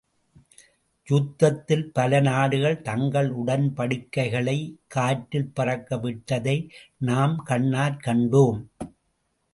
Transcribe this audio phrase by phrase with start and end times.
[1.07, 6.71] யுத்தத்தில் பலநாடுகள் தங்களுடன்படிக்கைகளைக் காற்றில் பறக்க விட்டதை
[6.97, 8.65] நாம் கண்ணாற் கண்டோம்.